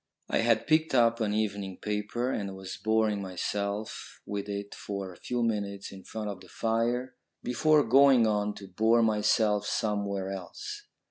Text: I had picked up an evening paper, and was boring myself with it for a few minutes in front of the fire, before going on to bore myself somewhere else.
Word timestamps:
I 0.31 0.39
had 0.39 0.65
picked 0.65 0.95
up 0.95 1.19
an 1.21 1.31
evening 1.31 1.77
paper, 1.77 2.31
and 2.31 2.55
was 2.55 2.75
boring 2.75 3.21
myself 3.21 4.19
with 4.25 4.49
it 4.49 4.73
for 4.73 5.13
a 5.13 5.17
few 5.17 5.43
minutes 5.43 5.91
in 5.91 6.03
front 6.05 6.27
of 6.27 6.39
the 6.41 6.49
fire, 6.49 7.13
before 7.43 7.83
going 7.83 8.25
on 8.25 8.55
to 8.55 8.67
bore 8.67 9.03
myself 9.03 9.67
somewhere 9.67 10.31
else. 10.31 10.87